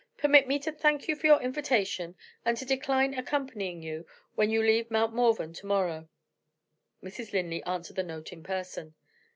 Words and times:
Permit 0.17 0.47
me 0.47 0.57
to 0.57 0.71
thank 0.71 1.07
you 1.07 1.15
for 1.15 1.27
your 1.27 1.39
invitation, 1.43 2.15
and 2.43 2.57
to 2.57 2.65
decline 2.65 3.13
accompanying 3.13 3.83
you 3.83 4.07
when 4.33 4.49
you 4.49 4.59
leave 4.63 4.89
Mount 4.89 5.13
Morven 5.13 5.53
tomorrow." 5.53 6.09
Mrs. 7.03 7.33
Linley 7.33 7.61
answered 7.65 7.97
the 7.97 8.01
note 8.01 8.33
in 8.33 8.41
person. 8.41 8.95